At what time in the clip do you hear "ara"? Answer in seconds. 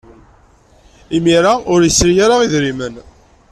2.25-2.43